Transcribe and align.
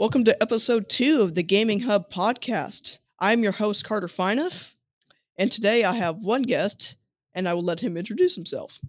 Welcome 0.00 0.24
to 0.24 0.42
episode 0.42 0.88
two 0.88 1.20
of 1.20 1.34
the 1.34 1.42
Gaming 1.42 1.80
Hub 1.80 2.10
podcast. 2.10 2.96
I'm 3.18 3.42
your 3.42 3.52
host, 3.52 3.84
Carter 3.84 4.06
Fineff, 4.06 4.72
and 5.36 5.52
today 5.52 5.84
I 5.84 5.92
have 5.92 6.24
one 6.24 6.40
guest, 6.40 6.96
and 7.34 7.46
I 7.46 7.52
will 7.52 7.64
let 7.64 7.80
him 7.80 7.98
introduce 7.98 8.34
himself. 8.34 8.80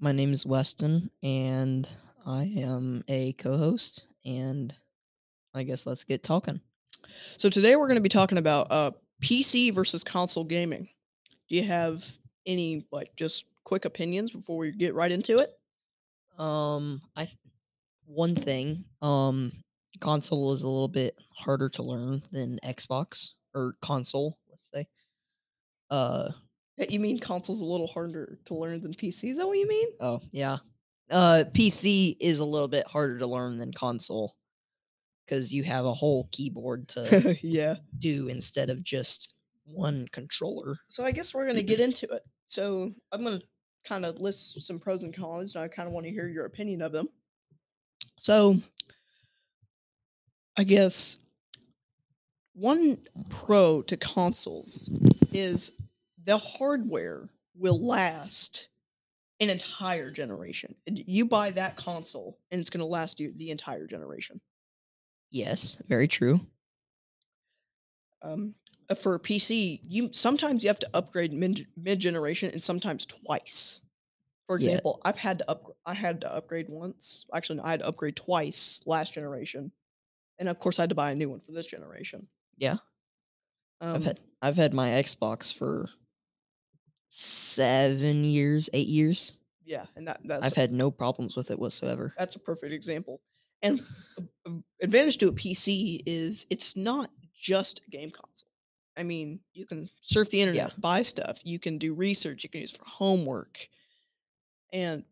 My 0.00 0.10
name 0.10 0.32
is 0.32 0.44
Weston, 0.44 1.08
and 1.22 1.88
I 2.26 2.52
am 2.56 3.04
a 3.06 3.34
co 3.34 3.56
host, 3.56 4.08
and 4.24 4.74
I 5.54 5.62
guess 5.62 5.86
let's 5.86 6.02
get 6.02 6.24
talking. 6.24 6.60
So, 7.36 7.48
today 7.48 7.76
we're 7.76 7.86
going 7.86 7.94
to 7.94 8.02
be 8.02 8.08
talking 8.08 8.38
about 8.38 8.72
uh, 8.72 8.90
PC 9.22 9.72
versus 9.72 10.02
console 10.02 10.42
gaming. 10.42 10.88
Do 11.48 11.54
you 11.54 11.62
have 11.62 12.04
any, 12.44 12.88
like, 12.90 13.14
just 13.14 13.44
quick 13.62 13.84
opinions 13.84 14.32
before 14.32 14.56
we 14.56 14.72
get 14.72 14.96
right 14.96 15.12
into 15.12 15.38
it? 15.38 15.56
Um, 16.40 17.02
I 17.14 17.26
th- 17.26 17.36
one 18.12 18.34
thing, 18.34 18.84
um, 19.00 19.52
console 20.00 20.52
is 20.52 20.62
a 20.62 20.68
little 20.68 20.88
bit 20.88 21.16
harder 21.34 21.68
to 21.70 21.82
learn 21.82 22.22
than 22.32 22.58
Xbox 22.64 23.30
or 23.54 23.76
console, 23.82 24.38
let's 24.50 24.68
say. 24.72 24.86
Uh, 25.90 26.30
Uh, 26.80 26.86
You 26.88 27.00
mean 27.00 27.18
console's 27.18 27.60
a 27.60 27.64
little 27.66 27.86
harder 27.86 28.38
to 28.46 28.54
learn 28.54 28.80
than 28.80 28.94
PC? 28.94 29.30
Is 29.30 29.36
that 29.38 29.46
what 29.46 29.58
you 29.58 29.68
mean? 29.68 29.88
oh 30.00 30.20
yeah, 30.32 30.58
uh, 31.10 31.44
PC 31.52 32.16
is 32.20 32.38
a 32.40 32.44
little 32.44 32.68
bit 32.68 32.86
harder 32.86 33.18
to 33.18 33.26
learn 33.26 33.58
than 33.58 33.72
console 33.72 34.34
because 35.26 35.52
you 35.52 35.62
have 35.64 35.84
a 35.84 35.92
whole 35.94 36.28
keyboard 36.32 36.88
to 36.88 37.36
yeah. 37.42 37.76
do 37.98 38.28
instead 38.28 38.70
of 38.70 38.82
just 38.82 39.34
one 39.64 40.08
controller. 40.12 40.76
So 40.88 41.04
I 41.04 41.12
guess 41.12 41.32
we're 41.34 41.46
gonna 41.46 41.62
get 41.62 41.80
into 41.86 42.06
it. 42.08 42.22
So 42.46 42.90
I'm 43.12 43.22
gonna 43.22 43.40
kind 43.84 44.04
of 44.06 44.20
list 44.20 44.60
some 44.62 44.78
pros 44.80 45.02
and 45.02 45.14
cons, 45.14 45.54
and 45.54 45.62
I 45.64 45.68
kind 45.68 45.86
of 45.86 45.92
want 45.92 46.06
to 46.06 46.10
hear 46.12 46.28
your 46.28 46.46
opinion 46.46 46.80
of 46.82 46.92
them. 46.92 47.06
So 48.16 48.58
I 50.56 50.64
guess 50.64 51.18
one 52.54 52.98
pro 53.30 53.82
to 53.82 53.96
consoles 53.96 54.90
is 55.32 55.72
the 56.24 56.38
hardware 56.38 57.28
will 57.54 57.84
last 57.84 58.68
an 59.40 59.50
entire 59.50 60.10
generation. 60.10 60.74
You 60.86 61.24
buy 61.26 61.50
that 61.52 61.76
console, 61.76 62.38
and 62.50 62.60
it's 62.60 62.70
gonna 62.70 62.86
last 62.86 63.18
you 63.18 63.32
the 63.36 63.50
entire 63.50 63.86
generation. 63.86 64.40
Yes, 65.30 65.78
very 65.88 66.06
true. 66.08 66.40
um, 68.22 68.54
uh, 68.88 68.94
for 68.94 69.14
a 69.14 69.18
PC, 69.18 69.80
you 69.82 70.10
sometimes 70.12 70.62
you 70.62 70.68
have 70.68 70.78
to 70.80 70.90
upgrade 70.94 71.32
mid 71.32 71.66
mid 71.76 71.98
generation 71.98 72.50
and 72.50 72.62
sometimes 72.62 73.06
twice. 73.06 73.80
For 74.52 74.58
Yeah. 74.60 74.68
example, 74.70 75.00
I've 75.04 75.16
had 75.16 75.38
to 75.38 75.50
up 75.50 75.76
I 75.86 75.94
had 75.94 76.20
to 76.22 76.32
upgrade 76.34 76.68
once. 76.68 77.24
Actually, 77.34 77.56
no, 77.56 77.64
I 77.64 77.70
had 77.70 77.80
to 77.80 77.86
upgrade 77.86 78.16
twice 78.16 78.82
last 78.86 79.14
generation, 79.14 79.72
and 80.38 80.48
of 80.48 80.58
course, 80.58 80.78
I 80.78 80.82
had 80.82 80.90
to 80.90 80.94
buy 80.94 81.10
a 81.10 81.14
new 81.14 81.30
one 81.30 81.40
for 81.40 81.52
this 81.52 81.66
generation. 81.66 82.28
Yeah. 82.56 82.76
Um, 83.80 83.96
I've 83.96 84.04
had 84.04 84.20
I've 84.42 84.56
had 84.56 84.74
my 84.74 84.90
Xbox 84.90 85.52
for 85.52 85.88
seven 87.08 88.24
years, 88.24 88.68
eight 88.72 88.88
years. 88.88 89.38
yeah, 89.64 89.86
and 89.96 90.06
that 90.08 90.20
that's 90.24 90.46
I've 90.46 90.56
had 90.56 90.72
no 90.72 90.90
problems 90.90 91.36
with 91.36 91.50
it 91.50 91.58
whatsoever. 91.58 92.14
that's 92.18 92.36
a 92.36 92.38
perfect 92.38 92.72
example. 92.72 93.20
And 93.62 93.80
advantage 94.82 95.18
to 95.18 95.28
a 95.28 95.32
PC 95.32 96.02
is 96.04 96.46
it's 96.50 96.76
not 96.76 97.10
just 97.34 97.80
a 97.86 97.90
game 97.90 98.10
console. 98.10 98.48
I 98.96 99.04
mean, 99.04 99.40
you 99.54 99.64
can 99.66 99.88
surf 100.02 100.30
the 100.30 100.40
internet, 100.42 100.78
buy 100.80 101.02
stuff, 101.02 101.40
you 101.44 101.58
can 101.58 101.78
do 101.78 101.94
research, 101.94 102.42
you 102.44 102.50
can 102.50 102.60
use 102.60 102.72
it 102.74 102.78
for 102.78 102.84
homework. 102.84 103.68
And 104.72 105.04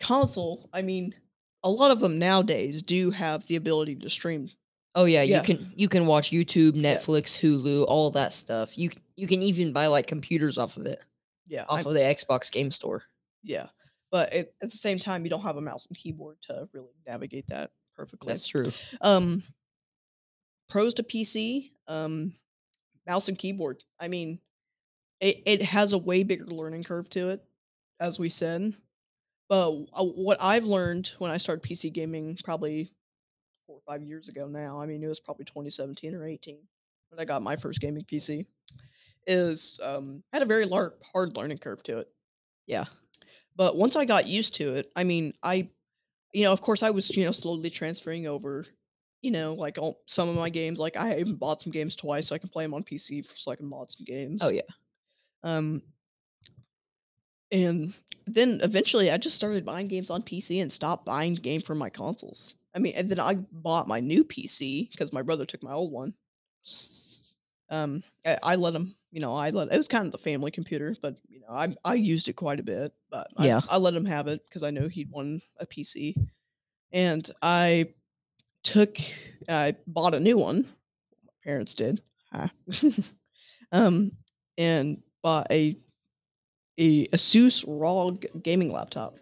console, 0.00 0.68
I 0.72 0.82
mean, 0.82 1.14
a 1.62 1.70
lot 1.70 1.90
of 1.90 2.00
them 2.00 2.18
nowadays 2.18 2.82
do 2.82 3.10
have 3.10 3.46
the 3.46 3.56
ability 3.56 3.96
to 3.96 4.10
stream. 4.10 4.48
Oh 4.94 5.04
yeah, 5.04 5.22
Yeah. 5.22 5.38
you 5.38 5.42
can 5.44 5.72
you 5.76 5.88
can 5.88 6.06
watch 6.06 6.30
YouTube, 6.30 6.74
Yeah. 6.74 6.96
Netflix, 6.96 7.38
Hulu, 7.38 7.84
all 7.86 8.10
that 8.12 8.32
stuff. 8.32 8.76
You 8.76 8.90
you 9.16 9.26
can 9.26 9.42
even 9.42 9.72
buy 9.72 9.86
like 9.86 10.06
computers 10.06 10.58
off 10.58 10.76
of 10.76 10.86
it, 10.86 11.00
Yeah, 11.46 11.64
off 11.68 11.78
I'm- 11.78 11.86
of 11.86 11.94
the 11.94 12.00
Xbox 12.00 12.50
Game 12.50 12.70
Store. 12.70 13.04
yeah. 13.42 13.68
But 14.10 14.32
it, 14.32 14.54
at 14.60 14.70
the 14.72 14.76
same 14.76 14.98
time, 14.98 15.22
you 15.22 15.30
don't 15.30 15.42
have 15.42 15.56
a 15.56 15.60
mouse 15.60 15.86
and 15.86 15.96
keyboard 15.96 16.38
to 16.42 16.68
really 16.72 16.90
navigate 17.06 17.46
that 17.46 17.70
perfectly. 17.94 18.26
That's 18.32 18.44
true. 18.48 18.72
Um, 19.00 19.44
pros 20.68 20.94
to 20.94 21.04
PC, 21.04 21.70
um, 21.86 22.34
mouse 23.06 23.28
and 23.28 23.38
keyboard. 23.38 23.84
I 24.00 24.08
mean, 24.08 24.40
it 25.20 25.42
it 25.46 25.62
has 25.62 25.92
a 25.92 25.98
way 25.98 26.24
bigger 26.24 26.46
learning 26.46 26.82
curve 26.82 27.08
to 27.10 27.28
it, 27.28 27.44
as 28.00 28.18
we 28.18 28.28
said. 28.28 28.74
But 29.48 29.70
uh, 29.92 30.04
what 30.04 30.38
I've 30.40 30.64
learned 30.64 31.12
when 31.18 31.30
I 31.30 31.38
started 31.38 31.62
PC 31.62 31.92
gaming, 31.92 32.38
probably 32.42 32.92
four 33.70 33.76
or 33.76 33.92
five 33.92 34.02
years 34.02 34.28
ago 34.28 34.48
now. 34.48 34.80
I 34.80 34.86
mean, 34.86 35.02
it 35.02 35.06
was 35.06 35.20
probably 35.20 35.44
2017 35.44 36.14
or 36.14 36.26
18 36.26 36.58
when 37.10 37.20
I 37.20 37.24
got 37.24 37.42
my 37.42 37.54
first 37.54 37.80
gaming 37.80 38.02
PC. 38.02 38.46
Is 39.26 39.78
um, 39.82 40.24
had 40.32 40.42
a 40.42 40.46
very 40.46 40.64
lar- 40.64 40.94
hard 41.12 41.36
learning 41.36 41.58
curve 41.58 41.82
to 41.84 41.98
it. 41.98 42.08
Yeah. 42.66 42.86
But 43.54 43.76
once 43.76 43.94
I 43.94 44.04
got 44.04 44.26
used 44.26 44.54
to 44.56 44.74
it, 44.74 44.90
I 44.96 45.04
mean, 45.04 45.34
I, 45.42 45.68
you 46.32 46.44
know, 46.44 46.52
of 46.52 46.60
course, 46.60 46.82
I 46.82 46.90
was, 46.90 47.14
you 47.16 47.24
know, 47.24 47.32
slowly 47.32 47.70
transferring 47.70 48.26
over, 48.26 48.64
you 49.22 49.30
know, 49.30 49.54
like 49.54 49.78
all, 49.78 50.00
some 50.06 50.28
of 50.28 50.34
my 50.34 50.48
games. 50.48 50.78
Like 50.78 50.96
I 50.96 51.18
even 51.18 51.36
bought 51.36 51.60
some 51.60 51.72
games 51.72 51.94
twice 51.94 52.28
so 52.28 52.34
I 52.34 52.38
can 52.38 52.48
play 52.48 52.64
them 52.64 52.74
on 52.74 52.82
PC 52.82 53.24
for, 53.24 53.36
so 53.36 53.52
I 53.52 53.56
can 53.56 53.66
mod 53.66 53.90
some 53.90 54.04
games. 54.04 54.40
Oh 54.42 54.48
yeah. 54.48 54.62
Um, 55.44 55.82
and 57.52 57.94
then 58.26 58.60
eventually 58.62 59.10
I 59.10 59.16
just 59.16 59.36
started 59.36 59.64
buying 59.64 59.88
games 59.88 60.10
on 60.10 60.22
PC 60.22 60.62
and 60.62 60.72
stopped 60.72 61.04
buying 61.04 61.34
game 61.34 61.60
from 61.60 61.78
my 61.78 61.90
consoles. 61.90 62.54
I 62.74 62.78
mean, 62.78 62.94
and 62.94 63.08
then 63.08 63.18
I 63.18 63.34
bought 63.34 63.88
my 63.88 63.98
new 64.00 64.24
PC 64.24 64.90
because 64.90 65.12
my 65.12 65.22
brother 65.22 65.44
took 65.44 65.62
my 65.62 65.72
old 65.72 65.90
one. 65.90 66.14
Um, 67.68 68.02
I, 68.26 68.38
I 68.42 68.56
let 68.56 68.74
him, 68.74 68.94
you 69.12 69.20
know, 69.20 69.34
I 69.34 69.50
let 69.50 69.72
it 69.72 69.76
was 69.76 69.88
kind 69.88 70.06
of 70.06 70.12
the 70.12 70.18
family 70.18 70.50
computer, 70.50 70.96
but 71.02 71.16
you 71.28 71.40
know, 71.40 71.48
I 71.50 71.74
I 71.84 71.94
used 71.94 72.28
it 72.28 72.34
quite 72.34 72.60
a 72.60 72.64
bit, 72.64 72.92
but 73.10 73.28
I, 73.36 73.46
Yeah. 73.46 73.60
I 73.68 73.76
let 73.76 73.94
him 73.94 74.04
have 74.04 74.26
it 74.28 74.42
because 74.48 74.62
I 74.62 74.70
know 74.70 74.88
he'd 74.88 75.10
won 75.10 75.40
a 75.58 75.66
PC, 75.66 76.14
and 76.92 77.28
I 77.42 77.88
took, 78.62 78.98
I 79.48 79.74
bought 79.86 80.14
a 80.14 80.20
new 80.20 80.36
one. 80.36 80.62
My 81.24 81.32
parents 81.44 81.74
did, 81.74 82.02
Ah. 82.32 82.50
um, 83.72 84.12
and 84.58 85.02
bought 85.22 85.46
a 85.50 85.76
a 86.80 87.06
Asus 87.08 87.64
ROG 87.68 88.26
gaming 88.42 88.72
laptop, 88.72 89.18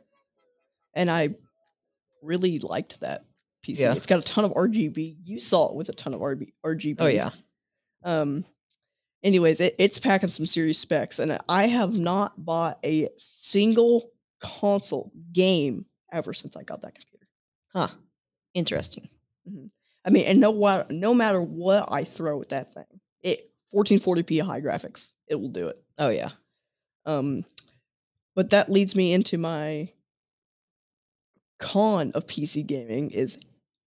and 0.95 1.11
I 1.11 1.35
really 2.23 2.61
liked 2.61 3.01
that 3.01 3.25
PC. 3.67 3.81
Yeah. 3.81 3.95
It's 3.95 4.07
got 4.07 4.21
a 4.21 4.23
ton 4.23 4.45
of 4.45 4.53
RGB. 4.53 5.17
You 5.25 5.41
saw 5.41 5.69
it 5.69 5.75
with 5.75 5.89
a 5.89 5.93
ton 5.93 6.15
of 6.15 6.21
RB, 6.21 6.53
RGB. 6.65 6.97
Oh 7.01 7.07
yeah. 7.07 7.31
Um. 8.05 8.45
Anyways, 9.25 9.61
it, 9.61 9.75
it's 9.81 9.99
packing 9.99 10.31
some 10.31 10.47
serious 10.47 10.79
specs, 10.79 11.19
and 11.19 11.37
I 11.49 11.67
have 11.67 11.95
not 11.95 12.45
bought 12.45 12.79
a 12.85 13.09
single 13.17 14.13
console 14.41 15.13
game 15.33 15.87
ever 16.13 16.33
since 16.33 16.57
I 16.57 16.63
got 16.63 16.83
that 16.83 16.95
computer. 16.95 17.27
Huh. 17.75 17.89
Interesting. 18.55 19.09
I 20.05 20.11
mean, 20.11 20.25
and 20.27 20.39
no 20.39 20.53
what, 20.53 20.91
no 20.93 21.13
matter 21.13 21.43
what 21.43 21.89
I 21.91 22.05
throw 22.05 22.41
at 22.41 22.51
that 22.51 22.73
thing, 22.73 22.85
it 23.23 23.51
1440p 23.75 24.41
high 24.43 24.61
graphics, 24.61 25.11
it 25.27 25.35
will 25.35 25.49
do 25.49 25.67
it. 25.67 25.83
Oh 25.99 26.11
yeah. 26.11 26.31
Um, 27.09 27.45
but 28.37 28.51
that 28.51 28.71
leads 28.71 28.95
me 28.95 29.13
into 29.13 29.39
my 29.39 29.91
con 31.59 32.13
of 32.15 32.27
PC 32.27 32.65
gaming 32.67 33.11
is 33.11 33.39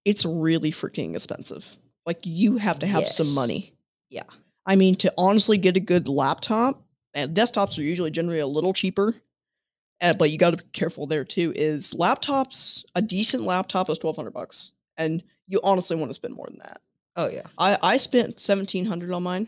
it's 0.04 0.26
really 0.26 0.72
freaking 0.72 1.16
expensive. 1.16 1.78
Like 2.06 2.20
you 2.24 2.58
have 2.58 2.80
to 2.80 2.88
have 2.88 3.08
some 3.08 3.34
money. 3.34 3.74
Yeah. 4.10 4.24
I 4.66 4.76
mean, 4.76 4.96
to 4.96 5.14
honestly 5.18 5.58
get 5.58 5.78
a 5.78 5.80
good 5.80 6.08
laptop, 6.08 6.84
and 7.14 7.36
desktops 7.36 7.78
are 7.78 7.84
usually 7.84 8.12
generally 8.12 8.40
a 8.40 8.48
little 8.48 8.74
cheaper. 8.74 9.16
uh, 10.02 10.14
but 10.14 10.32
you 10.32 10.38
got 10.38 10.52
to 10.52 10.58
be 10.58 10.64
careful 10.74 11.06
there 11.08 11.24
too. 11.24 11.54
Is 11.56 11.94
laptops 11.94 12.84
a 12.96 13.02
decent 13.02 13.44
laptop 13.44 13.90
is 13.90 13.98
twelve 13.98 14.16
hundred 14.16 14.34
bucks, 14.34 14.72
and 14.98 15.24
you 15.48 15.60
honestly 15.64 15.96
want 15.96 16.10
to 16.10 16.14
spend 16.16 16.34
more 16.34 16.48
than 16.50 16.60
that. 16.60 16.82
Oh 17.16 17.28
yeah. 17.28 17.44
I 17.58 17.78
I 17.82 17.98
spent 17.98 18.40
seventeen 18.40 18.86
hundred 18.86 19.12
on 19.12 19.24
mine. 19.24 19.48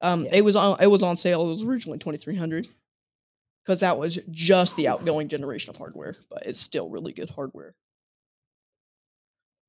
Um, 0.00 0.24
Yeah. 0.24 0.36
it 0.36 0.44
was 0.44 0.56
on 0.56 0.80
it 0.80 0.86
was 0.86 1.02
on 1.02 1.16
sale. 1.16 1.42
It 1.46 1.50
was 1.50 1.62
originally 1.62 1.98
twenty 1.98 2.18
three 2.18 2.36
hundred, 2.36 2.68
because 3.64 3.80
that 3.80 3.98
was 3.98 4.18
just 4.30 4.76
the 4.76 4.88
outgoing 4.88 5.28
generation 5.28 5.70
of 5.70 5.76
hardware, 5.76 6.16
but 6.30 6.46
it's 6.46 6.60
still 6.60 6.88
really 6.88 7.12
good 7.12 7.30
hardware. 7.30 7.74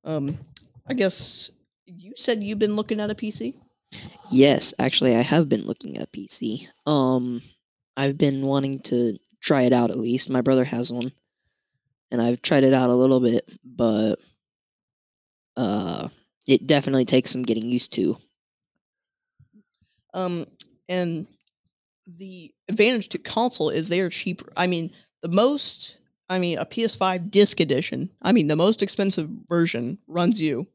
Um, 0.04 0.38
I 0.86 0.94
guess 0.94 1.50
you 1.86 2.12
said 2.16 2.42
you've 2.42 2.58
been 2.58 2.76
looking 2.76 3.00
at 3.00 3.10
a 3.10 3.14
PC. 3.14 3.54
Yes, 4.30 4.72
actually, 4.78 5.16
I 5.16 5.20
have 5.22 5.48
been 5.48 5.66
looking 5.66 5.96
at 5.96 6.04
a 6.04 6.06
PC. 6.06 6.68
Um, 6.86 7.42
I've 7.96 8.16
been 8.16 8.42
wanting 8.42 8.78
to 8.84 9.18
try 9.40 9.62
it 9.62 9.72
out 9.72 9.90
at 9.90 9.98
least. 9.98 10.30
My 10.30 10.40
brother 10.42 10.64
has 10.64 10.92
one, 10.92 11.10
and 12.12 12.22
I've 12.22 12.40
tried 12.40 12.62
it 12.64 12.72
out 12.72 12.90
a 12.90 12.94
little 12.94 13.18
bit, 13.20 13.48
but 13.64 14.16
uh, 15.56 16.08
it 16.46 16.66
definitely 16.68 17.04
takes 17.04 17.30
some 17.30 17.42
getting 17.42 17.68
used 17.68 17.92
to. 17.94 18.16
Um, 20.14 20.46
and 20.88 21.26
the 22.06 22.52
advantage 22.68 23.08
to 23.10 23.18
console 23.18 23.70
is 23.70 23.88
they 23.88 24.00
are 24.00 24.10
cheaper. 24.10 24.52
I 24.56 24.66
mean, 24.66 24.92
the 25.22 25.28
most 25.28 25.98
I 26.30 26.38
mean, 26.38 26.58
a 26.58 26.64
PS5 26.64 27.28
disc 27.32 27.58
edition. 27.58 28.08
I 28.22 28.30
mean, 28.30 28.46
the 28.46 28.54
most 28.54 28.82
expensive 28.82 29.28
version 29.48 29.98
runs 30.06 30.40
you 30.40 30.68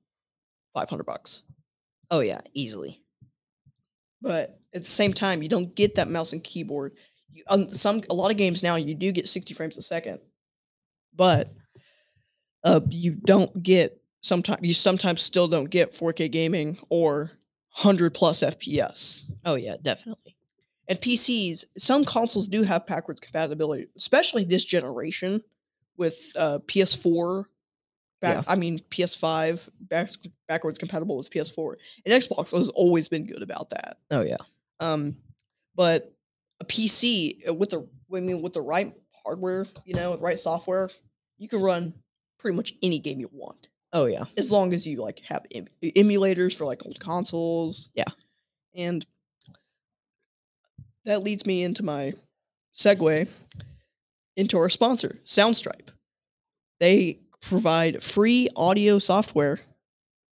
500 0.74 1.06
bucks. 1.06 1.44
Oh 2.12 2.20
yeah, 2.20 2.42
easily. 2.54 3.02
But 4.22 4.60
at 4.74 4.84
the 4.84 4.90
same 4.90 5.14
time, 5.14 5.42
you 5.42 5.48
don't 5.48 5.74
get 5.74 5.96
that 5.96 6.10
mouse 6.10 6.34
and 6.34 6.44
keyboard. 6.44 6.98
You, 7.32 7.44
um, 7.48 7.72
some 7.72 8.02
a 8.10 8.14
lot 8.14 8.32
of 8.32 8.38
games 8.38 8.64
now 8.64 8.76
you 8.76 8.96
do 8.96 9.14
get 9.14 9.30
60 9.30 9.54
frames 9.54 9.78
a 9.78 9.82
second, 9.82 10.20
but 11.16 11.54
uh, 12.66 12.82
you 12.90 13.12
don't 13.12 13.64
get 13.64 14.02
sometimes 14.22 14.60
you 14.62 14.74
sometimes 14.74 15.22
still 15.22 15.48
don't 15.48 15.70
get 15.70 15.94
4K 15.94 16.30
gaming 16.30 16.80
or 16.90 17.32
100 17.76 18.14
plus 18.14 18.42
FPS. 18.42 19.24
Oh 19.44 19.56
yeah, 19.56 19.76
definitely. 19.82 20.36
And 20.88 21.00
PCs, 21.00 21.66
some 21.78 22.06
consoles 22.06 22.48
do 22.48 22.62
have 22.64 22.86
backwards 22.86 23.20
compatibility, 23.20 23.88
especially 23.98 24.46
this 24.46 24.64
generation 24.64 25.42
with 25.98 26.32
uh, 26.38 26.60
PS4. 26.68 27.46
Back, 28.22 28.36
Yeah. 28.38 28.44
I 28.48 28.56
mean 28.56 28.80
PS5 28.92 29.68
back, 29.82 30.10
backwards 30.48 30.78
compatible 30.78 31.18
with 31.18 31.30
PS4, 31.30 31.76
and 32.06 32.14
Xbox 32.14 32.56
has 32.56 32.70
always 32.70 33.10
been 33.10 33.26
good 33.26 33.42
about 33.42 33.70
that. 33.72 33.98
Oh 34.10 34.22
yeah. 34.22 34.38
Um, 34.80 35.18
but 35.76 36.14
a 36.62 36.66
PC 36.66 37.48
uh, 37.50 37.54
with 37.54 37.72
the 37.72 37.86
I 38.16 38.20
mean 38.22 38.42
with 38.42 38.54
the 38.54 38.62
right 38.62 38.94
hardware, 39.24 39.66
you 39.86 39.96
know, 39.96 40.16
the 40.16 40.22
right 40.22 40.40
software, 40.40 40.90
you 41.38 41.50
can 41.50 41.62
run 41.62 41.94
pretty 42.38 42.56
much 42.56 42.74
any 42.82 43.00
game 43.00 43.20
you 43.20 43.30
want 43.34 43.68
Oh 43.96 44.08
yeah. 44.08 44.26
as 44.36 44.52
long 44.52 44.74
as 44.74 44.86
you 44.86 44.98
like 45.02 45.22
have 45.22 45.46
em- 45.52 45.70
emulators 45.82 46.54
for 46.54 46.66
like 46.66 46.86
old 46.86 47.00
consoles. 47.00 47.90
Yeah. 47.94 48.04
And 48.76 49.06
that 51.06 51.24
leads 51.24 51.46
me 51.46 51.64
into 51.64 51.82
my 51.82 52.14
segue 52.76 53.30
into 54.36 54.58
our 54.58 54.70
sponsor, 54.70 55.18
Soundstripe. 55.26 55.88
They 56.82 57.20
provide 57.42 58.04
free 58.04 58.50
audio 58.58 59.00
software 59.00 59.62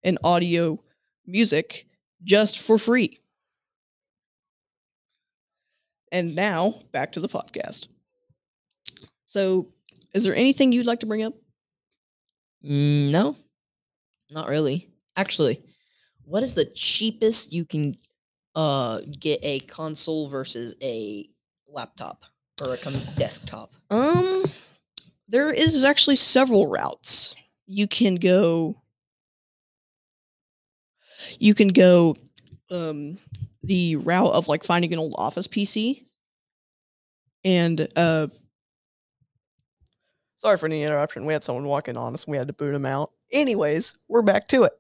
and 0.04 0.18
audio 0.24 0.80
music 1.28 1.86
just 2.24 2.58
for 2.58 2.80
free. 2.80 3.20
And 6.12 6.36
now 6.36 6.80
back 6.92 7.12
to 7.12 7.20
the 7.20 7.30
podcast. 7.30 7.86
So, 9.26 9.68
is 10.16 10.24
there 10.24 10.36
anything 10.36 10.72
you'd 10.72 10.88
like 10.88 11.02
to 11.02 11.06
bring 11.06 11.22
up? 11.22 11.36
Mm, 12.66 13.12
no, 13.12 13.38
not 14.32 14.48
really. 14.50 14.90
Actually, 15.16 15.62
what 16.24 16.44
is 16.44 16.54
the 16.54 16.66
cheapest 16.66 17.52
you 17.54 17.66
can 17.66 17.98
uh 18.56 19.00
get 19.20 19.40
a 19.44 19.60
console 19.62 20.28
versus 20.30 20.76
a 20.82 21.30
laptop 21.68 22.24
or 22.62 22.74
a 22.74 22.78
com- 22.78 23.02
desktop? 23.16 23.74
Um, 23.90 24.46
there 25.28 25.52
is 25.54 25.84
actually 25.84 26.16
several 26.18 26.68
routes. 26.68 27.36
You 27.68 27.88
can 27.88 28.16
go. 28.16 28.76
You 31.40 31.54
can 31.54 31.68
go, 31.70 32.18
um, 32.72 33.18
the 33.64 33.96
route 33.98 34.32
of 34.34 34.48
like 34.48 34.64
finding 34.64 34.92
an 34.92 35.00
old 35.00 35.14
office 35.18 35.48
PC, 35.48 36.04
and 37.44 37.88
uh. 37.96 38.28
Sorry 40.38 40.58
for 40.58 40.68
the 40.68 40.82
interruption. 40.82 41.26
We 41.26 41.34
had 41.34 41.44
someone 41.44 41.66
walking 41.66 41.96
on 41.98 42.14
us. 42.16 42.24
and 42.24 42.32
We 42.32 42.38
had 42.38 42.48
to 42.48 42.54
boot 42.54 42.74
him 42.74 42.86
out. 42.88 43.12
Anyways, 43.32 43.94
we're 44.08 44.22
back 44.22 44.48
to 44.50 44.64
it. 44.64 44.74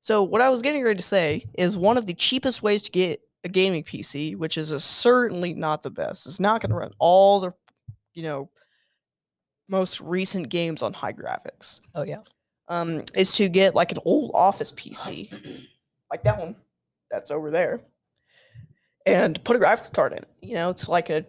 So 0.00 0.22
what 0.22 0.40
I 0.42 0.50
was 0.50 0.62
getting 0.62 0.84
ready 0.84 0.98
to 0.98 1.02
say 1.04 1.44
is 1.54 1.76
one 1.76 1.96
of 1.96 2.06
the 2.06 2.14
cheapest 2.14 2.62
ways 2.62 2.82
to 2.82 2.90
get 2.90 3.20
a 3.42 3.48
gaming 3.48 3.82
PC, 3.84 4.36
which 4.36 4.56
is 4.58 4.70
a 4.70 4.80
certainly 4.80 5.54
not 5.54 5.82
the 5.82 5.90
best. 5.90 6.26
It's 6.26 6.40
not 6.40 6.60
going 6.60 6.70
to 6.70 6.76
run 6.76 6.92
all 6.98 7.40
the 7.40 7.52
you 8.14 8.22
know 8.22 8.48
most 9.68 10.00
recent 10.00 10.48
games 10.50 10.82
on 10.82 10.92
high 10.92 11.12
graphics 11.12 11.80
Oh 11.94 12.02
yeah. 12.04 12.20
um 12.68 13.02
is 13.14 13.34
to 13.36 13.48
get 13.48 13.74
like 13.74 13.92
an 13.92 13.98
old 14.04 14.30
office 14.34 14.70
pc 14.72 15.32
like 16.10 16.22
that 16.22 16.38
one 16.38 16.54
that's 17.10 17.30
over 17.30 17.50
there 17.50 17.80
and 19.06 19.42
put 19.42 19.56
a 19.56 19.58
graphics 19.58 19.92
card 19.92 20.12
in 20.12 20.18
it 20.18 20.28
you 20.42 20.54
know 20.54 20.68
it's 20.70 20.86
like 20.88 21.08
a 21.10 21.24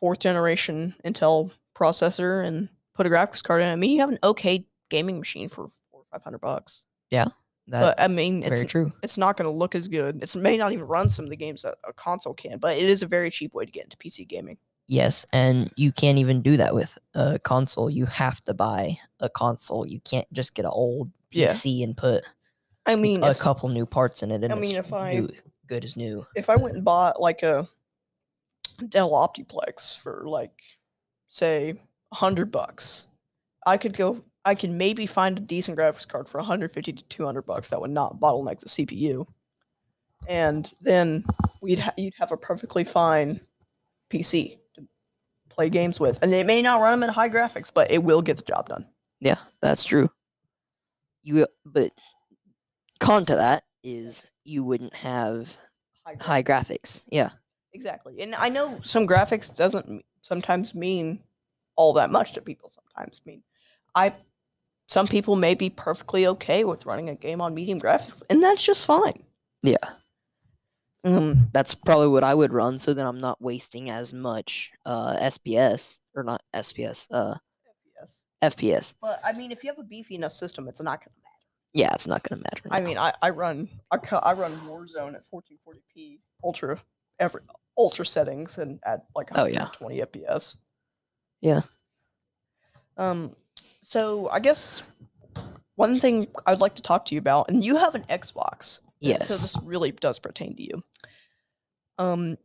fourth 0.00 0.20
generation 0.20 0.94
intel 1.04 1.50
processor 1.76 2.44
and 2.46 2.68
put 2.94 3.06
a 3.06 3.10
graphics 3.10 3.42
card 3.42 3.60
in 3.60 3.68
i 3.68 3.76
mean 3.76 3.90
you 3.90 4.00
have 4.00 4.10
an 4.10 4.18
okay 4.22 4.64
gaming 4.88 5.18
machine 5.18 5.48
for 5.48 5.68
four 5.90 6.00
or 6.00 6.04
five 6.10 6.22
hundred 6.22 6.38
bucks 6.40 6.84
Yeah. 7.10 7.26
That 7.70 7.80
but 7.82 8.00
i 8.00 8.08
mean 8.08 8.42
it's 8.42 8.62
very 8.62 8.68
true. 8.68 8.92
it's 9.02 9.18
not 9.18 9.36
going 9.36 9.44
to 9.44 9.54
look 9.56 9.74
as 9.74 9.88
good 9.88 10.22
it 10.22 10.34
may 10.36 10.56
not 10.56 10.72
even 10.72 10.86
run 10.86 11.10
some 11.10 11.26
of 11.26 11.30
the 11.30 11.36
games 11.36 11.62
that 11.62 11.76
a 11.86 11.92
console 11.92 12.32
can 12.32 12.56
but 12.58 12.78
it 12.78 12.84
is 12.88 13.02
a 13.02 13.06
very 13.06 13.30
cheap 13.30 13.52
way 13.52 13.66
to 13.66 13.70
get 13.70 13.84
into 13.84 13.96
pc 13.98 14.26
gaming 14.26 14.56
Yes, 14.90 15.26
and 15.34 15.70
you 15.76 15.92
can't 15.92 16.16
even 16.16 16.40
do 16.40 16.56
that 16.56 16.74
with 16.74 16.96
a 17.12 17.38
console. 17.40 17.90
You 17.90 18.06
have 18.06 18.42
to 18.46 18.54
buy 18.54 18.98
a 19.20 19.28
console. 19.28 19.86
You 19.86 20.00
can't 20.00 20.26
just 20.32 20.54
get 20.54 20.64
an 20.64 20.70
old 20.72 21.10
Yeah. 21.30 21.48
PC 21.50 21.84
and 21.84 21.94
put 21.94 22.24
i 22.86 22.96
mean 22.96 23.22
a 23.22 23.32
if- 23.32 23.38
couple 23.38 23.68
new 23.68 23.84
parts 23.84 24.22
in 24.22 24.30
it. 24.30 24.42
And 24.42 24.50
I 24.50 24.56
mean, 24.56 24.76
it's 24.76 24.86
if 24.88 24.94
I- 24.94 25.12
new- 25.12 25.28
good 25.66 25.84
as 25.84 25.94
new. 25.94 26.26
if 26.34 26.48
I 26.48 26.56
went 26.56 26.76
and 26.76 26.84
bought 26.86 27.20
like 27.20 27.42
a 27.42 27.68
Dell 28.88 29.10
Optiplex 29.10 29.94
for 29.98 30.24
like 30.26 30.52
say 31.26 31.78
a 32.12 32.14
hundred 32.14 32.50
bucks, 32.50 33.08
I 33.66 33.76
could 33.76 33.94
go. 33.94 34.24
I 34.48 34.54
can 34.54 34.78
maybe 34.78 35.04
find 35.04 35.36
a 35.36 35.42
decent 35.42 35.76
graphics 35.76 36.08
card 36.08 36.26
for 36.26 36.38
150 36.38 36.92
to 36.94 37.04
200 37.04 37.42
bucks 37.42 37.68
that 37.68 37.78
would 37.78 37.90
not 37.90 38.18
bottleneck 38.18 38.60
the 38.60 38.66
CPU, 38.66 39.26
and 40.26 40.72
then 40.80 41.22
we'd 41.60 41.78
ha- 41.78 41.92
you'd 41.98 42.14
have 42.18 42.32
a 42.32 42.36
perfectly 42.38 42.82
fine 42.82 43.40
PC 44.08 44.56
to 44.76 44.88
play 45.50 45.68
games 45.68 46.00
with, 46.00 46.22
and 46.22 46.32
it 46.32 46.46
may 46.46 46.62
not 46.62 46.80
run 46.80 46.98
them 46.98 47.10
at 47.10 47.14
high 47.14 47.28
graphics, 47.28 47.70
but 47.72 47.90
it 47.90 48.02
will 48.02 48.22
get 48.22 48.38
the 48.38 48.42
job 48.42 48.70
done. 48.70 48.86
Yeah, 49.20 49.36
that's 49.60 49.84
true. 49.84 50.08
You 51.20 51.46
but 51.66 51.90
con 53.00 53.26
to 53.26 53.34
that 53.36 53.64
is 53.84 54.26
you 54.44 54.64
wouldn't 54.64 54.96
have 54.96 55.58
high 56.20 56.42
graphics. 56.42 57.04
Yeah. 57.10 57.32
Exactly. 57.74 58.22
And 58.22 58.34
I 58.34 58.48
know 58.48 58.80
some 58.82 59.06
graphics 59.06 59.54
doesn't 59.54 60.06
sometimes 60.22 60.74
mean 60.74 61.20
all 61.76 61.92
that 61.92 62.10
much 62.10 62.32
to 62.32 62.40
people 62.40 62.70
sometimes. 62.70 63.20
I 63.26 63.28
mean, 63.28 63.42
I 63.94 64.14
some 64.88 65.06
people 65.06 65.36
may 65.36 65.54
be 65.54 65.70
perfectly 65.70 66.26
okay 66.26 66.64
with 66.64 66.86
running 66.86 67.10
a 67.10 67.14
game 67.14 67.40
on 67.40 67.54
medium 67.54 67.80
graphics 67.80 68.22
and 68.30 68.42
that's 68.42 68.62
just 68.62 68.86
fine. 68.86 69.22
Yeah. 69.62 69.76
Um 71.04 71.48
That's 71.52 71.74
probably 71.74 72.08
what 72.08 72.24
I 72.24 72.34
would 72.34 72.52
run 72.52 72.78
so 72.78 72.92
that 72.94 73.06
I'm 73.06 73.20
not 73.20 73.40
wasting 73.40 73.90
as 73.90 74.12
much 74.12 74.72
uh 74.84 75.16
SPS 75.16 76.00
or 76.14 76.24
not 76.24 76.42
SPS, 76.54 77.06
uh 77.12 77.34
yes. 78.00 78.24
FPS. 78.42 78.96
But 79.00 79.20
I 79.24 79.32
mean, 79.32 79.52
if 79.52 79.62
you 79.62 79.70
have 79.70 79.78
a 79.78 79.84
beefy 79.84 80.16
enough 80.16 80.32
system, 80.32 80.66
it's 80.68 80.80
not 80.80 81.00
going 81.00 81.12
to 81.14 81.22
matter. 81.22 81.34
Yeah, 81.74 81.94
it's 81.94 82.06
not 82.08 82.22
going 82.22 82.40
to 82.40 82.44
matter. 82.44 82.68
I 82.70 82.80
no. 82.80 82.86
mean, 82.86 82.98
I, 82.98 83.12
I 83.22 83.30
run 83.30 83.68
I, 83.92 83.98
I 84.22 84.32
run 84.32 84.52
Warzone 84.66 85.14
at 85.14 85.24
1440p 85.32 86.18
ultra 86.42 86.80
every 87.20 87.42
ultra 87.76 88.06
settings 88.06 88.58
and 88.58 88.80
at 88.84 89.04
like 89.14 89.28
Oh, 89.34 89.44
yeah. 89.44 89.68
120 89.80 90.00
FPS. 90.00 90.56
Yeah. 91.42 91.60
Um 92.96 93.36
so 93.88 94.28
I 94.28 94.38
guess 94.40 94.82
one 95.76 95.98
thing 95.98 96.28
I'd 96.46 96.60
like 96.60 96.74
to 96.74 96.82
talk 96.82 97.06
to 97.06 97.14
you 97.14 97.18
about 97.20 97.48
and 97.48 97.64
you 97.64 97.76
have 97.76 97.94
an 97.94 98.04
Xbox. 98.10 98.80
yes. 99.00 99.28
So 99.28 99.34
this 99.34 99.56
really 99.64 99.92
does 99.92 100.18
pertain 100.18 100.54
to 100.56 100.62
you. 100.62 100.82
Um 101.98 102.36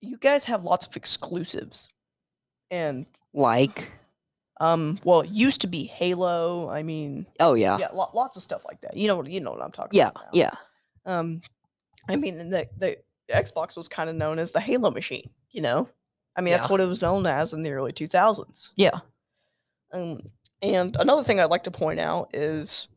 you 0.00 0.16
guys 0.18 0.44
have 0.44 0.62
lots 0.64 0.86
of 0.86 0.96
exclusives. 0.96 1.88
And 2.70 3.06
like 3.34 3.90
um 4.60 5.00
well, 5.02 5.22
it 5.22 5.30
used 5.30 5.62
to 5.62 5.66
be 5.66 5.84
Halo, 5.84 6.68
I 6.70 6.82
mean, 6.84 7.26
oh 7.40 7.54
yeah. 7.54 7.78
yeah, 7.78 7.88
lo- 7.92 8.10
lots 8.14 8.36
of 8.36 8.44
stuff 8.44 8.64
like 8.64 8.80
that. 8.82 8.96
You 8.96 9.08
know 9.08 9.16
what 9.16 9.28
you 9.28 9.40
know 9.40 9.50
what 9.50 9.62
I'm 9.62 9.72
talking 9.72 9.98
Yeah, 9.98 10.08
about. 10.10 10.24
now. 10.26 10.30
yeah. 10.32 10.50
Um, 11.04 11.42
I 12.08 12.14
mean, 12.16 12.50
the 12.50 12.68
the 12.78 12.98
Xbox 13.30 13.76
was 13.76 13.88
kind 13.88 14.08
of 14.08 14.14
known 14.14 14.38
as 14.38 14.52
the 14.52 14.60
Halo 14.60 14.90
machine. 14.92 15.28
You 15.50 15.62
know, 15.62 15.88
I 16.36 16.40
mean 16.40 16.52
that's 16.54 16.68
what 16.70 16.80
it 16.80 16.86
was 16.86 17.02
known 17.02 17.26
as 17.26 17.52
in 17.52 17.62
the 17.64 17.72
early 17.72 17.90
2000s. 17.92 18.72
Yeah. 18.76 19.00
Um, 19.92 20.20
and 20.62 20.96
another 20.98 21.22
thing 21.24 21.40
I'd 21.40 21.46
like 21.50 21.64
to 21.64 21.70
point 21.70 22.00
out 22.00 22.30
is 22.34 22.88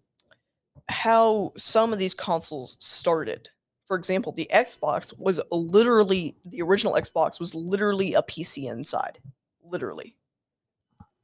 how 0.89 1.51
some 1.57 1.91
of 1.93 2.00
these 2.00 2.13
consoles 2.13 2.77
started. 2.79 3.50
For 3.88 3.98
example, 3.98 4.31
the 4.31 4.48
Xbox 4.53 5.17
was 5.19 5.39
literally 5.51 6.36
the 6.45 6.62
original 6.62 6.93
Xbox 6.93 7.39
was 7.39 7.53
literally 7.55 8.13
a 8.13 8.22
PC 8.24 8.69
inside. 8.72 9.19
Literally, 9.63 10.15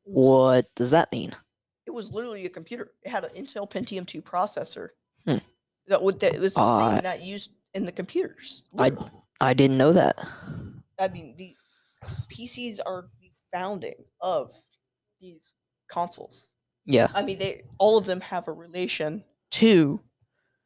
What 0.03 0.73
does 0.75 0.89
that 0.91 1.11
mean? 1.11 1.31
it 1.87 1.91
was 1.91 2.11
literally 2.11 2.45
a 2.45 2.49
computer. 2.49 2.91
It 3.03 3.09
had 3.09 3.23
an 3.23 3.31
Intel 3.31 3.69
Pentium 3.69 4.05
2 4.07 4.21
processor. 4.21 4.89
Hmm. 5.25 5.37
That 5.87 6.01
would 6.01 6.19
that 6.21 6.39
was 6.39 6.53
the 6.53 6.61
Uh, 6.61 6.93
same 6.95 7.03
that 7.03 7.21
used 7.21 7.51
in 7.73 7.85
the 7.85 7.91
computers. 7.91 8.63
I- 8.77 8.91
I 9.39 9.53
didn't 9.55 9.77
know 9.77 9.91
that. 9.93 10.17
I 10.99 11.07
mean, 11.07 11.35
the 11.37 11.55
PCs 12.29 12.79
are 12.85 13.09
the 13.19 13.31
founding 13.51 14.05
of 14.21 14.53
these 15.19 15.55
consoles. 15.91 16.53
Yeah. 16.85 17.09
I 17.13 17.21
mean, 17.21 17.37
they 17.37 17.63
all 17.77 17.97
of 17.97 18.05
them 18.05 18.21
have 18.21 18.47
a 18.47 18.51
relation 18.51 19.23
to 19.51 19.99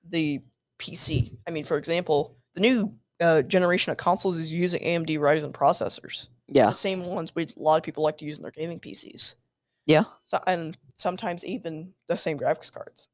the 0.09 0.41
PC. 0.79 1.37
I 1.47 1.51
mean, 1.51 1.63
for 1.65 1.77
example, 1.77 2.37
the 2.53 2.61
new 2.61 2.93
uh, 3.19 3.41
generation 3.41 3.91
of 3.91 3.97
consoles 3.97 4.37
is 4.37 4.53
using 4.53 4.81
AMD 4.81 5.17
Ryzen 5.19 5.51
processors. 5.51 6.29
Yeah. 6.47 6.67
the 6.67 6.75
same 6.75 7.03
ones 7.03 7.33
we 7.33 7.45
a 7.45 7.47
lot 7.57 7.77
of 7.77 7.83
people 7.83 8.03
like 8.03 8.19
to 8.19 8.25
use 8.25 8.37
in 8.37 8.43
their 8.43 8.51
gaming 8.51 8.79
PCs. 8.79 9.35
Yeah. 9.87 10.03
So, 10.25 10.39
and 10.45 10.77
sometimes 10.93 11.43
even 11.43 11.93
the 12.07 12.17
same 12.17 12.37
graphics 12.37 12.71
cards. 12.71 13.07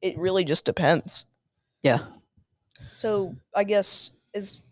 It 0.00 0.18
really 0.18 0.44
just 0.44 0.64
depends. 0.64 1.26
Yeah. 1.82 2.00
So 2.92 3.36
I 3.54 3.64
guess 3.64 4.10
is 4.34 4.62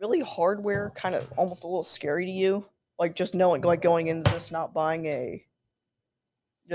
really 0.00 0.20
hardware 0.20 0.92
kind 0.96 1.14
of 1.14 1.30
almost 1.36 1.62
a 1.62 1.66
little 1.66 1.84
scary 1.84 2.24
to 2.24 2.30
you, 2.30 2.64
like 2.98 3.14
just 3.14 3.34
knowing 3.34 3.62
like 3.62 3.82
going 3.82 4.08
into 4.08 4.30
this 4.32 4.50
not 4.50 4.74
buying 4.74 5.06
a 5.06 5.44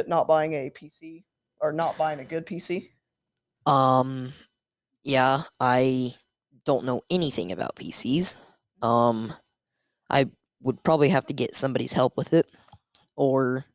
not 0.07 0.27
buying 0.27 0.53
a 0.53 0.69
PC 0.69 1.23
or 1.61 1.71
not 1.71 1.97
buying 1.97 2.19
a 2.19 2.25
good 2.25 2.45
PC. 2.45 2.89
Um, 3.65 4.33
yeah, 5.03 5.43
I 5.59 6.13
don't 6.65 6.85
know 6.85 7.01
anything 7.09 7.51
about 7.51 7.75
PCs. 7.75 8.37
Um, 8.81 9.33
I 10.09 10.29
would 10.61 10.83
probably 10.83 11.09
have 11.09 11.25
to 11.27 11.33
get 11.33 11.55
somebody's 11.55 11.93
help 11.93 12.17
with 12.17 12.33
it, 12.33 12.47
or 13.15 13.65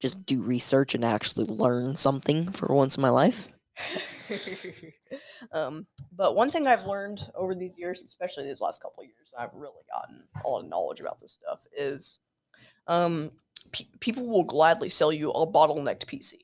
just 0.00 0.24
do 0.26 0.42
research 0.42 0.94
and 0.94 1.04
actually 1.04 1.46
learn 1.46 1.96
something 1.96 2.50
for 2.50 2.74
once 2.74 2.96
in 2.96 3.02
my 3.02 3.08
life. 3.08 3.48
um, 5.52 5.86
but 6.16 6.34
one 6.34 6.50
thing 6.50 6.66
I've 6.66 6.86
learned 6.86 7.30
over 7.34 7.54
these 7.54 7.78
years, 7.78 8.02
especially 8.04 8.44
these 8.44 8.60
last 8.60 8.82
couple 8.82 9.02
of 9.02 9.06
years, 9.06 9.32
I've 9.38 9.54
really 9.54 9.82
gotten 9.90 10.24
a 10.44 10.48
lot 10.48 10.60
of 10.60 10.68
knowledge 10.68 11.00
about 11.00 11.20
this 11.20 11.32
stuff. 11.32 11.64
Is 11.76 12.18
um, 12.86 13.30
pe- 13.72 13.86
people 14.00 14.26
will 14.26 14.44
gladly 14.44 14.88
sell 14.88 15.12
you 15.12 15.30
a 15.30 15.46
bottlenecked 15.46 16.04
PC. 16.06 16.34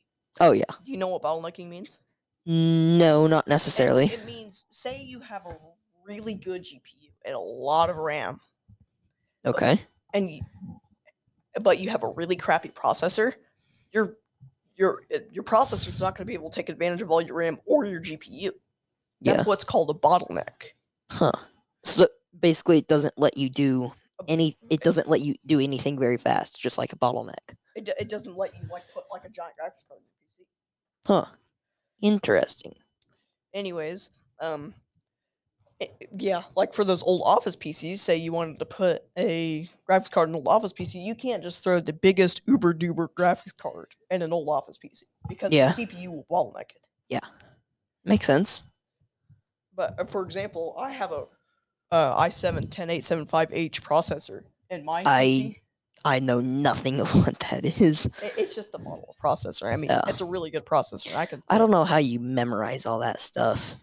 Oh 0.40 0.52
yeah. 0.52 0.64
Do 0.84 0.90
you 0.90 0.96
know 0.96 1.08
what 1.08 1.22
bottlenecking 1.22 1.68
means? 1.68 2.00
No, 2.46 3.26
not 3.26 3.46
It- 3.46 3.50
necessarily. 3.50 4.06
It, 4.06 4.24
means 4.24 4.64
say 4.70 5.02
you 5.02 5.20
have 5.20 5.44
a 5.46 5.56
really 6.06 6.34
good 6.34 6.62
GPU 6.62 7.10
and 7.24 7.34
a 7.34 7.38
lot 7.38 7.90
of 7.90 7.96
RAM, 7.96 8.40
Okay. 9.44 9.80
and 10.14 10.30
you, 10.30 10.40
but 11.60 11.78
you 11.80 11.90
have 11.90 12.02
a 12.04 12.08
really 12.08 12.36
crappy 12.36 12.70
processor. 12.70 13.34
Your 13.92 14.16
your 14.76 15.02
it- 15.10 15.28
your 15.32 15.44
processor's 15.44 16.00
not 16.00 16.14
going 16.16 16.24
to 16.24 16.26
be 16.26 16.34
able 16.34 16.50
to 16.50 16.54
take 16.54 16.68
advantage 16.68 17.02
of 17.02 17.10
all 17.10 17.20
your 17.20 17.34
RAM 17.36 17.58
or 17.66 17.84
your 17.84 18.00
GPU. 18.00 18.50
That's 19.20 19.38
Yeah. 19.38 19.44
what's 19.44 19.64
called 19.64 19.90
a 19.90 19.94
bottleneck. 19.94 20.70
Huh. 21.10 21.32
So 21.84 22.06
basically, 22.38 22.78
it 22.78 22.86
doesn't 22.86 23.14
let 23.18 23.36
you 23.36 23.50
do 23.50 23.92
any. 24.26 24.56
It 24.70 24.80
doesn't 24.80 25.08
let 25.08 25.20
you 25.20 25.34
do 25.46 25.60
anything 25.60 25.98
very 25.98 26.16
fast, 26.16 26.58
just 26.60 26.78
like 26.78 26.92
a 26.92 26.96
bottleneck. 26.96 27.54
It, 27.76 27.90
it 28.00 28.08
doesn't 28.08 28.36
let 28.36 28.54
you 28.56 28.62
like 28.70 28.82
put 28.92 29.04
like 29.12 29.24
a 29.24 29.28
giant 29.28 29.54
graphics 29.54 29.86
card 29.86 30.00
in 30.00 30.06
your 30.08 31.24
PC. 31.24 31.26
Huh. 31.28 31.34
Interesting. 32.02 32.74
Anyways, 33.54 34.10
um, 34.40 34.74
i- 35.80 35.90
yeah, 36.16 36.42
like 36.56 36.74
for 36.74 36.84
those 36.84 37.02
old 37.02 37.22
Office 37.24 37.56
PCs, 37.56 37.98
say 37.98 38.16
you 38.16 38.32
wanted 38.32 38.58
to 38.58 38.64
put 38.64 39.04
a 39.16 39.68
graphics 39.88 40.10
card 40.10 40.28
in 40.28 40.34
an 40.34 40.36
old 40.38 40.48
Office 40.48 40.72
PC, 40.72 41.04
you 41.04 41.14
can't 41.14 41.42
just 41.42 41.62
throw 41.62 41.80
the 41.80 41.92
biggest 41.92 42.42
uber 42.46 42.74
duper 42.74 43.08
graphics 43.16 43.56
card 43.56 43.94
in 44.10 44.22
an 44.22 44.32
old 44.32 44.48
Office 44.48 44.78
PC 44.78 45.04
because 45.28 45.52
Yeah. 45.52 45.72
the 45.72 45.86
CPU 45.86 46.08
will 46.10 46.26
bottleneck 46.30 46.70
it. 46.70 46.86
Yeah, 47.08 47.20
makes 48.04 48.26
sense. 48.26 48.64
But 49.74 49.98
uh, 49.98 50.04
for 50.04 50.24
example, 50.24 50.74
I 50.78 50.90
have 50.90 51.12
a 51.12 51.24
uh, 51.90 52.16
i7 52.22 52.68
10875H 52.68 53.80
processor 53.80 54.42
in 54.70 54.84
my 54.84 55.02
I- 55.06 55.24
PC. 55.24 55.60
I 56.04 56.20
know 56.20 56.40
nothing 56.40 57.00
of 57.00 57.12
what 57.14 57.40
that 57.50 57.64
is. 57.80 58.06
It- 58.22 58.34
it's 58.38 58.54
just 58.54 58.72
a 58.74 58.78
model 58.78 59.16
processor. 59.22 59.72
I 59.72 59.76
mean, 59.76 59.90
Yeah. 59.90 60.02
it's 60.06 60.20
a 60.20 60.24
really 60.24 60.50
good 60.50 60.64
processor. 60.64 61.14
I 61.16 61.26
can. 61.26 61.42
I 61.48 61.58
don't 61.58 61.72
know 61.72 61.84
how 61.84 61.96
you 61.96 62.20
memorize 62.20 62.86
all 62.86 63.00
that 63.00 63.20
stuff. 63.20 63.74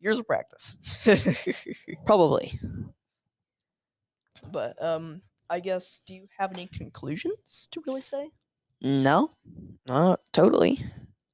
Years 0.00 0.18
of 0.18 0.26
practice. 0.26 0.78
Probably. 2.06 2.58
but 4.50 4.82
um, 4.82 5.20
I 5.50 5.60
guess, 5.60 6.00
do 6.06 6.14
you 6.14 6.26
have 6.38 6.52
any 6.52 6.66
conclusions 6.66 7.68
to 7.72 7.82
really 7.86 8.00
say? 8.00 8.30
No. 8.80 9.30
Not 9.86 10.20
totally. 10.32 10.84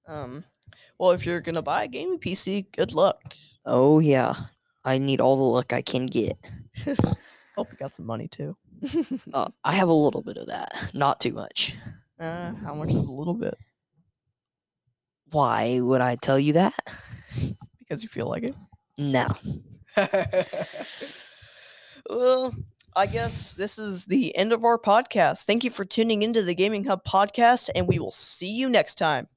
Um, 0.07 0.45
well, 0.99 1.13
if 1.13 1.25
you're 1.25 1.41
gonna 1.41 1.63
buy 1.63 1.85
a 1.85 1.89
gaming 1.89 2.19
PC, 2.19 2.67
good 2.73 2.93
luck. 2.93 3.35
Oh 3.65 4.01
yeah. 4.01 4.35
I 4.89 4.97
need 4.97 5.21
all 5.21 5.37
the 5.37 5.43
luck 5.43 5.75
I 5.75 5.83
can 5.83 6.07
get. 6.07 6.39
Hope 7.57 7.71
you 7.71 7.77
got 7.79 7.95
some 7.95 8.07
money 8.07 8.27
too. 8.27 8.57
Uh, 9.35 9.49
I 9.63 9.75
have 9.75 9.89
a 9.89 9.93
little 9.93 10.23
bit 10.23 10.39
of 10.39 10.47
that. 10.47 10.73
Not 10.95 11.21
too 11.21 11.33
much. 11.33 11.77
Uh, 12.19 12.53
how 12.55 12.75
much 12.75 12.95
is 12.95 13.05
a 13.05 13.11
little 13.11 13.35
bit? 13.35 13.55
Why 15.31 15.81
would 15.81 16.01
I 16.01 16.17
tell 16.17 16.39
you 16.39 16.55
that? 16.55 16.75
Because 17.79 18.03
you 18.03 18.09
feel 18.09 18.29
like 18.29 18.45
it. 18.45 18.55
No. 18.97 19.27
well, 22.09 22.55
I 22.97 23.07
guess 23.07 23.53
this 23.53 23.79
is 23.79 24.07
the 24.07 24.35
end 24.35 24.55
of 24.55 24.65
our 24.65 24.79
podcast. 24.79 25.45
Thank 25.45 25.65
you 25.65 25.71
for 25.71 25.85
tuning 25.85 26.23
into 26.23 26.43
the 26.43 26.55
Gaming 26.55 26.85
Hub 26.85 27.05
podcast, 27.05 27.69
and 27.75 27.87
we 27.87 27.99
will 27.99 28.13
see 28.13 28.51
you 28.51 28.71
next 28.71 28.95
time. 28.95 29.29